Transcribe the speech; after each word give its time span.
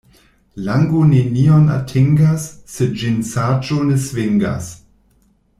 Lango 0.67 1.01
nenion 1.09 1.67
atingas, 1.75 2.47
se 2.77 2.89
ĝin 3.03 3.23
saĝo 3.35 3.81
ne 3.91 4.03
svingas. 4.11 4.75